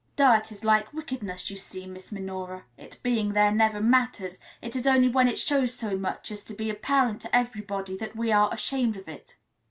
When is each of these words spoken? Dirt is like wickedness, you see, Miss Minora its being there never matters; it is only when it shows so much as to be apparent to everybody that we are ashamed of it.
Dirt 0.15 0.51
is 0.51 0.63
like 0.63 0.91
wickedness, 0.95 1.51
you 1.51 1.55
see, 1.57 1.85
Miss 1.85 2.11
Minora 2.11 2.63
its 2.75 2.95
being 2.95 3.33
there 3.33 3.51
never 3.51 3.79
matters; 3.79 4.39
it 4.59 4.75
is 4.75 4.87
only 4.87 5.07
when 5.07 5.27
it 5.27 5.37
shows 5.37 5.75
so 5.75 5.95
much 5.95 6.31
as 6.31 6.43
to 6.45 6.55
be 6.55 6.71
apparent 6.71 7.21
to 7.21 7.35
everybody 7.35 7.95
that 7.97 8.15
we 8.15 8.31
are 8.31 8.51
ashamed 8.51 8.97
of 8.97 9.07
it. 9.07 9.35